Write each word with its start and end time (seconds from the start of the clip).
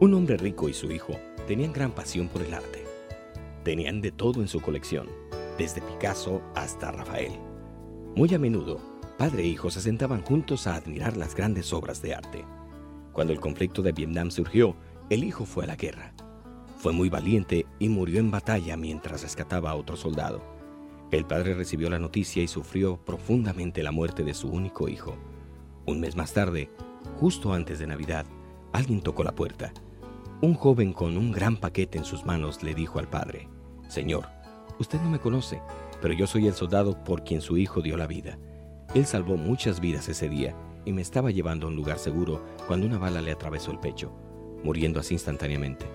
Un 0.00 0.14
hombre 0.14 0.36
rico 0.36 0.68
y 0.68 0.74
su 0.74 0.92
hijo 0.92 1.18
tenían 1.48 1.72
gran 1.72 1.90
pasión 1.90 2.28
por 2.28 2.42
el 2.42 2.54
arte. 2.54 2.84
Tenían 3.64 4.00
de 4.00 4.12
todo 4.12 4.40
en 4.40 4.46
su 4.46 4.60
colección, 4.60 5.08
desde 5.58 5.80
Picasso 5.80 6.40
hasta 6.54 6.92
Rafael. 6.92 7.32
Muy 8.14 8.32
a 8.32 8.38
menudo, 8.38 8.78
padre 9.18 9.42
e 9.42 9.46
hijo 9.46 9.72
se 9.72 9.80
sentaban 9.80 10.22
juntos 10.22 10.68
a 10.68 10.76
admirar 10.76 11.16
las 11.16 11.34
grandes 11.34 11.72
obras 11.72 12.00
de 12.00 12.14
arte. 12.14 12.44
Cuando 13.12 13.32
el 13.32 13.40
conflicto 13.40 13.82
de 13.82 13.90
Vietnam 13.90 14.30
surgió, 14.30 14.76
el 15.10 15.24
hijo 15.24 15.44
fue 15.44 15.64
a 15.64 15.66
la 15.66 15.74
guerra. 15.74 16.14
Fue 16.76 16.92
muy 16.92 17.08
valiente 17.08 17.66
y 17.80 17.88
murió 17.88 18.20
en 18.20 18.30
batalla 18.30 18.76
mientras 18.76 19.22
rescataba 19.22 19.72
a 19.72 19.74
otro 19.74 19.96
soldado. 19.96 20.40
El 21.10 21.24
padre 21.24 21.54
recibió 21.54 21.90
la 21.90 21.98
noticia 21.98 22.40
y 22.40 22.46
sufrió 22.46 22.98
profundamente 22.98 23.82
la 23.82 23.90
muerte 23.90 24.22
de 24.22 24.34
su 24.34 24.48
único 24.48 24.88
hijo. 24.88 25.16
Un 25.86 25.98
mes 25.98 26.14
más 26.14 26.34
tarde, 26.34 26.70
justo 27.18 27.52
antes 27.52 27.80
de 27.80 27.88
Navidad, 27.88 28.26
alguien 28.72 29.00
tocó 29.00 29.24
la 29.24 29.34
puerta. 29.34 29.72
Un 30.40 30.54
joven 30.54 30.92
con 30.92 31.16
un 31.16 31.32
gran 31.32 31.56
paquete 31.56 31.98
en 31.98 32.04
sus 32.04 32.24
manos 32.24 32.62
le 32.62 32.72
dijo 32.72 33.00
al 33.00 33.08
padre, 33.08 33.48
Señor, 33.88 34.28
usted 34.78 35.00
no 35.00 35.10
me 35.10 35.18
conoce, 35.18 35.60
pero 36.00 36.14
yo 36.14 36.28
soy 36.28 36.46
el 36.46 36.54
soldado 36.54 37.02
por 37.02 37.24
quien 37.24 37.40
su 37.40 37.56
hijo 37.56 37.82
dio 37.82 37.96
la 37.96 38.06
vida. 38.06 38.38
Él 38.94 39.04
salvó 39.04 39.36
muchas 39.36 39.80
vidas 39.80 40.08
ese 40.08 40.28
día 40.28 40.54
y 40.84 40.92
me 40.92 41.02
estaba 41.02 41.32
llevando 41.32 41.66
a 41.66 41.70
un 41.70 41.74
lugar 41.74 41.98
seguro 41.98 42.40
cuando 42.68 42.86
una 42.86 42.98
bala 42.98 43.20
le 43.20 43.32
atravesó 43.32 43.72
el 43.72 43.80
pecho, 43.80 44.12
muriendo 44.62 45.00
así 45.00 45.14
instantáneamente. 45.14 45.86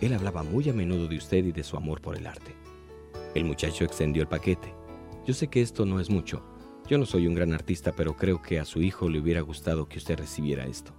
Él 0.00 0.12
hablaba 0.12 0.42
muy 0.42 0.68
a 0.68 0.72
menudo 0.72 1.06
de 1.06 1.16
usted 1.16 1.44
y 1.44 1.52
de 1.52 1.62
su 1.62 1.76
amor 1.76 2.00
por 2.00 2.16
el 2.16 2.26
arte. 2.26 2.56
El 3.36 3.44
muchacho 3.44 3.84
extendió 3.84 4.22
el 4.22 4.28
paquete. 4.28 4.74
Yo 5.24 5.34
sé 5.34 5.46
que 5.46 5.62
esto 5.62 5.86
no 5.86 6.00
es 6.00 6.10
mucho. 6.10 6.42
Yo 6.88 6.98
no 6.98 7.06
soy 7.06 7.28
un 7.28 7.34
gran 7.36 7.52
artista, 7.52 7.92
pero 7.92 8.16
creo 8.16 8.42
que 8.42 8.58
a 8.58 8.64
su 8.64 8.82
hijo 8.82 9.08
le 9.08 9.20
hubiera 9.20 9.40
gustado 9.40 9.88
que 9.88 9.98
usted 9.98 10.18
recibiera 10.18 10.66
esto. 10.66 10.92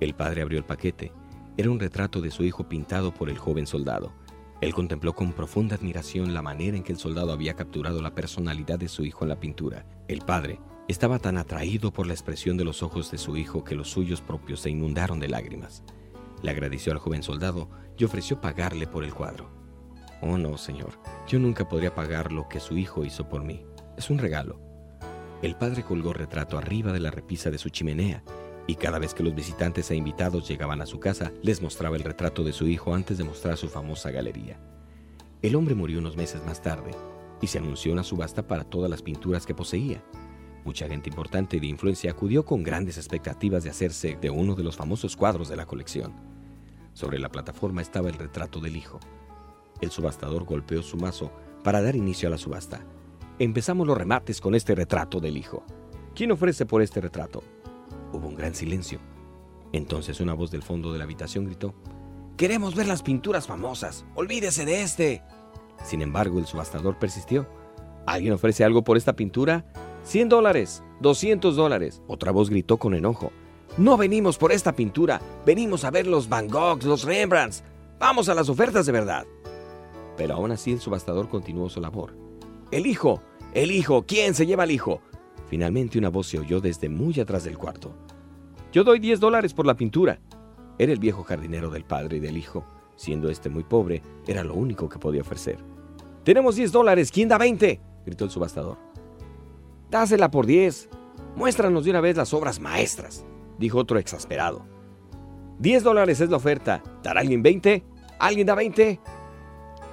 El 0.00 0.14
padre 0.14 0.40
abrió 0.40 0.58
el 0.58 0.64
paquete. 0.64 1.12
Era 1.58 1.72
un 1.72 1.80
retrato 1.80 2.20
de 2.20 2.30
su 2.30 2.44
hijo 2.44 2.68
pintado 2.68 3.12
por 3.12 3.28
el 3.28 3.36
joven 3.36 3.66
soldado. 3.66 4.12
Él 4.60 4.72
contempló 4.72 5.16
con 5.16 5.32
profunda 5.32 5.74
admiración 5.74 6.32
la 6.32 6.40
manera 6.40 6.76
en 6.76 6.84
que 6.84 6.92
el 6.92 7.00
soldado 7.00 7.32
había 7.32 7.54
capturado 7.54 8.00
la 8.00 8.14
personalidad 8.14 8.78
de 8.78 8.86
su 8.86 9.04
hijo 9.04 9.24
en 9.24 9.30
la 9.30 9.40
pintura. 9.40 9.84
El 10.06 10.20
padre 10.20 10.60
estaba 10.86 11.18
tan 11.18 11.36
atraído 11.36 11.92
por 11.92 12.06
la 12.06 12.12
expresión 12.12 12.56
de 12.56 12.64
los 12.64 12.84
ojos 12.84 13.10
de 13.10 13.18
su 13.18 13.36
hijo 13.36 13.64
que 13.64 13.74
los 13.74 13.90
suyos 13.90 14.20
propios 14.20 14.60
se 14.60 14.70
inundaron 14.70 15.18
de 15.18 15.26
lágrimas. 15.26 15.82
Le 16.42 16.52
agradeció 16.52 16.92
al 16.92 16.98
joven 17.00 17.24
soldado 17.24 17.68
y 17.98 18.04
ofreció 18.04 18.40
pagarle 18.40 18.86
por 18.86 19.02
el 19.02 19.12
cuadro. 19.12 19.50
Oh 20.22 20.38
no, 20.38 20.58
señor, 20.58 21.00
yo 21.26 21.40
nunca 21.40 21.68
podría 21.68 21.92
pagar 21.92 22.30
lo 22.30 22.48
que 22.48 22.60
su 22.60 22.78
hijo 22.78 23.04
hizo 23.04 23.28
por 23.28 23.42
mí. 23.42 23.66
Es 23.96 24.10
un 24.10 24.18
regalo. 24.18 24.60
El 25.42 25.56
padre 25.56 25.82
colgó 25.82 26.12
retrato 26.12 26.56
arriba 26.56 26.92
de 26.92 27.00
la 27.00 27.10
repisa 27.10 27.50
de 27.50 27.58
su 27.58 27.68
chimenea 27.70 28.22
y 28.68 28.76
cada 28.76 29.00
vez 29.00 29.14
que 29.14 29.24
los 29.24 29.34
visitantes 29.34 29.90
e 29.90 29.96
invitados 29.96 30.46
llegaban 30.46 30.80
a 30.80 30.86
su 30.86 31.00
casa, 31.00 31.32
les 31.42 31.60
mostraba 31.60 31.96
el 31.96 32.04
retrato 32.04 32.44
de 32.44 32.52
su 32.52 32.68
hijo 32.68 32.94
antes 32.94 33.18
de 33.18 33.24
mostrar 33.24 33.56
su 33.56 33.68
famosa 33.68 34.12
galería. 34.12 34.60
El 35.42 35.56
hombre 35.56 35.74
murió 35.74 35.98
unos 35.98 36.16
meses 36.16 36.44
más 36.46 36.62
tarde 36.62 36.92
y 37.40 37.48
se 37.48 37.58
anunció 37.58 37.92
una 37.92 38.04
subasta 38.04 38.46
para 38.46 38.62
todas 38.62 38.90
las 38.90 39.02
pinturas 39.02 39.46
que 39.46 39.54
poseía. 39.54 40.04
Mucha 40.64 40.86
gente 40.86 41.08
importante 41.08 41.56
y 41.56 41.60
de 41.60 41.66
influencia 41.66 42.10
acudió 42.10 42.44
con 42.44 42.62
grandes 42.62 42.98
expectativas 42.98 43.64
de 43.64 43.70
hacerse 43.70 44.18
de 44.20 44.30
uno 44.30 44.54
de 44.54 44.62
los 44.62 44.76
famosos 44.76 45.16
cuadros 45.16 45.48
de 45.48 45.56
la 45.56 45.66
colección. 45.66 46.12
Sobre 46.92 47.18
la 47.18 47.30
plataforma 47.30 47.80
estaba 47.80 48.08
el 48.08 48.14
retrato 48.14 48.60
del 48.60 48.76
hijo, 48.76 49.00
el 49.80 49.90
subastador 49.90 50.44
golpeó 50.44 50.82
su 50.82 50.96
mazo 50.96 51.30
para 51.62 51.80
dar 51.82 51.96
inicio 51.96 52.28
a 52.28 52.30
la 52.30 52.38
subasta. 52.38 52.80
Empezamos 53.38 53.86
los 53.86 53.96
remates 53.96 54.40
con 54.40 54.54
este 54.54 54.74
retrato 54.74 55.20
del 55.20 55.36
hijo. 55.36 55.64
¿Quién 56.14 56.32
ofrece 56.32 56.66
por 56.66 56.82
este 56.82 57.00
retrato? 57.00 57.44
Hubo 58.12 58.28
un 58.28 58.36
gran 58.36 58.54
silencio. 58.54 59.00
Entonces 59.72 60.20
una 60.20 60.34
voz 60.34 60.50
del 60.50 60.62
fondo 60.62 60.92
de 60.92 60.98
la 60.98 61.04
habitación 61.04 61.44
gritó, 61.44 61.74
Queremos 62.36 62.76
ver 62.76 62.86
las 62.86 63.02
pinturas 63.02 63.48
famosas. 63.48 64.04
Olvídese 64.14 64.64
de 64.64 64.82
este. 64.82 65.22
Sin 65.84 66.02
embargo, 66.02 66.38
el 66.38 66.46
subastador 66.46 66.96
persistió. 66.98 67.48
¿Alguien 68.06 68.32
ofrece 68.32 68.62
algo 68.62 68.84
por 68.84 68.96
esta 68.96 69.16
pintura? 69.16 69.66
100 70.04 70.28
dólares, 70.28 70.84
200 71.00 71.56
dólares. 71.56 72.00
Otra 72.06 72.30
voz 72.30 72.48
gritó 72.48 72.76
con 72.76 72.94
enojo. 72.94 73.32
No 73.76 73.96
venimos 73.96 74.38
por 74.38 74.52
esta 74.52 74.72
pintura, 74.72 75.20
venimos 75.44 75.84
a 75.84 75.90
ver 75.90 76.06
los 76.06 76.28
Van 76.28 76.48
Goghs, 76.48 76.84
los 76.84 77.04
Rembrandts. 77.04 77.64
Vamos 77.98 78.28
a 78.28 78.34
las 78.34 78.48
ofertas 78.48 78.86
de 78.86 78.92
verdad. 78.92 79.26
Pero 80.16 80.34
aún 80.34 80.52
así 80.52 80.72
el 80.72 80.80
subastador 80.80 81.28
continuó 81.28 81.68
su 81.68 81.80
labor. 81.80 82.16
¡El 82.70 82.86
hijo! 82.86 83.22
¡El 83.52 83.70
hijo! 83.70 84.04
¿Quién 84.06 84.34
se 84.34 84.46
lleva 84.46 84.62
al 84.62 84.70
hijo? 84.70 85.00
Finalmente 85.48 85.98
una 85.98 86.10
voz 86.10 86.26
se 86.26 86.38
oyó 86.38 86.60
desde 86.60 86.88
muy 86.88 87.18
atrás 87.20 87.44
del 87.44 87.56
cuarto. 87.56 87.92
Yo 88.72 88.84
doy 88.84 88.98
10 88.98 89.18
dólares 89.20 89.54
por 89.54 89.66
la 89.66 89.76
pintura. 89.76 90.20
Era 90.78 90.92
el 90.92 90.98
viejo 90.98 91.24
jardinero 91.24 91.70
del 91.70 91.84
padre 91.84 92.18
y 92.18 92.20
del 92.20 92.36
hijo. 92.36 92.64
Siendo 92.96 93.30
este 93.30 93.48
muy 93.48 93.64
pobre, 93.64 94.02
era 94.26 94.44
lo 94.44 94.54
único 94.54 94.88
que 94.88 94.98
podía 94.98 95.22
ofrecer. 95.22 95.58
Tenemos 96.24 96.56
10 96.56 96.72
dólares. 96.72 97.10
¿Quién 97.10 97.28
da 97.28 97.38
20? 97.38 97.80
gritó 98.04 98.24
el 98.24 98.30
subastador. 98.30 98.76
Dásela 99.90 100.30
por 100.30 100.44
10. 100.44 100.90
Muéstranos 101.34 101.84
de 101.84 101.90
una 101.90 102.00
vez 102.00 102.16
las 102.16 102.34
obras 102.34 102.60
maestras, 102.60 103.24
dijo 103.58 103.78
otro 103.78 103.98
exasperado. 103.98 104.66
10 105.60 105.82
dólares 105.82 106.20
es 106.20 106.28
la 106.28 106.36
oferta. 106.36 106.82
¿Dará 107.02 107.20
alguien 107.20 107.42
20? 107.42 107.84
¿Alguien 108.18 108.46
da 108.46 108.54
20? 108.54 109.00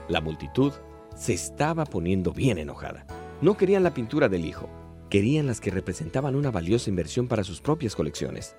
La 0.10 0.22
multitud 0.22 0.74
se 1.16 1.34
estaba 1.34 1.86
poniendo 1.86 2.32
bien 2.32 2.58
enojada. 2.58 3.06
No 3.42 3.56
querían 3.56 3.84
la 3.84 3.94
pintura 3.94 4.28
del 4.28 4.46
hijo, 4.46 4.70
querían 5.16 5.48
las 5.48 5.62
que 5.62 5.72
representaban 5.72 6.36
una 6.36 6.52
valiosa 6.52 6.90
inversión 6.90 7.30
para 7.30 7.46
sus 7.46 7.62
propias 7.62 7.96
colecciones. 7.96 8.54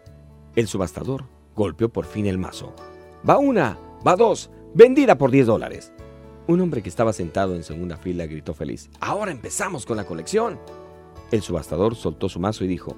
El 0.54 0.68
subastador 0.68 1.26
golpeó 1.54 1.90
por 1.90 2.06
fin 2.06 2.24
el 2.24 2.38
mazo. 2.38 2.74
Va 3.28 3.36
una, 3.36 3.78
va 4.06 4.16
dos, 4.16 4.50
vendida 4.72 5.18
por 5.18 5.30
10 5.30 5.48
dólares. 5.48 5.92
Un 6.46 6.62
hombre 6.62 6.82
que 6.82 6.88
estaba 6.88 7.12
sentado 7.12 7.54
en 7.54 7.62
segunda 7.62 7.98
fila 7.98 8.24
gritó 8.24 8.54
feliz. 8.54 8.88
Ahora 9.00 9.32
empezamos 9.32 9.84
con 9.84 9.98
la 9.98 10.06
colección. 10.06 10.58
El 11.30 11.42
subastador 11.42 11.94
soltó 11.94 12.30
su 12.30 12.40
mazo 12.40 12.64
y 12.64 12.68
dijo, 12.68 12.96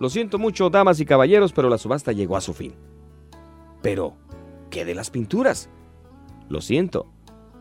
Lo 0.00 0.08
siento 0.08 0.38
mucho, 0.38 0.70
damas 0.70 0.98
y 0.98 1.04
caballeros, 1.04 1.52
pero 1.52 1.68
la 1.68 1.76
subasta 1.76 2.10
llegó 2.12 2.38
a 2.38 2.40
su 2.40 2.54
fin. 2.54 2.74
Pero, 3.82 4.16
¿qué 4.70 4.86
de 4.86 4.94
las 4.94 5.10
pinturas? 5.10 5.68
Lo 6.48 6.62
siento, 6.62 7.12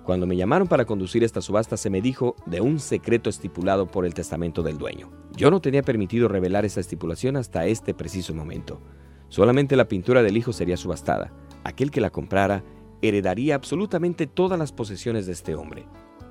cuando 0.03 0.28
me 0.28 0.36
llamaron 0.36 0.68
para 0.68 0.86
conducir 0.86 1.24
esta 1.24 1.41
subasta 1.41 1.78
se 1.78 1.90
me 1.90 2.02
dijo 2.02 2.36
de 2.46 2.59
un 2.59 2.80
secreto 2.80 3.30
estipulado 3.30 3.88
por 3.88 4.06
el 4.06 4.14
testamento 4.14 4.62
del 4.62 4.78
dueño. 4.78 5.09
Yo 5.36 5.50
no 5.50 5.62
tenía 5.62 5.81
permitido 5.81 6.28
revelar 6.28 6.66
esa 6.66 6.81
estipulación 6.81 7.38
hasta 7.38 7.66
este 7.66 7.94
preciso 7.94 8.34
momento. 8.34 8.81
Solamente 9.30 9.75
la 9.78 9.88
pintura 9.88 10.22
del 10.22 10.36
hijo 10.36 10.52
sería 10.52 10.78
subastada. 10.78 11.31
Aquel 11.63 11.90
que 11.90 12.02
la 12.02 12.09
comprara 12.09 12.63
heredaría 13.02 13.56
absolutamente 13.56 14.28
todas 14.28 14.59
las 14.59 14.74
posesiones 14.74 15.25
de 15.25 15.31
este 15.31 15.56
hombre, 15.56 15.86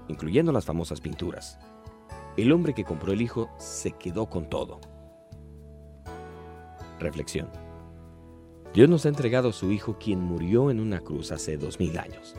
incluyendo 0.08 0.52
las 0.52 0.66
famosas 0.66 1.00
pinturas. 1.00 1.58
El 2.36 2.52
hombre 2.52 2.74
que 2.74 2.84
compró 2.84 3.12
el 3.12 3.22
hijo 3.22 3.50
se 3.58 3.92
quedó 3.92 4.26
con 4.26 4.48
todo. 4.48 4.80
Reflexión. 7.00 7.48
Dios 8.74 8.88
nos 8.88 9.04
ha 9.04 9.08
entregado 9.08 9.50
a 9.50 9.52
su 9.52 9.72
hijo 9.72 9.96
quien 9.98 10.20
murió 10.20 10.70
en 10.70 10.80
una 10.80 11.00
cruz 11.00 11.32
hace 11.32 11.56
dos 11.56 11.78
mil 11.78 11.98
años. 11.98 12.36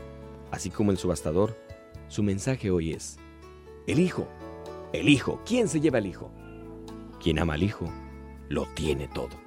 Así 0.50 0.70
como 0.70 0.90
el 0.90 0.98
subastador, 0.98 1.56
su 2.08 2.22
mensaje 2.22 2.70
hoy 2.70 2.92
es, 2.92 3.18
el 3.86 3.98
Hijo, 3.98 4.28
el 4.92 5.08
Hijo, 5.08 5.40
¿quién 5.44 5.68
se 5.68 5.80
lleva 5.80 5.98
el 5.98 6.06
Hijo? 6.06 6.30
Quien 7.22 7.38
ama 7.38 7.54
al 7.54 7.62
Hijo, 7.62 7.90
lo 8.48 8.66
tiene 8.74 9.08
todo. 9.08 9.43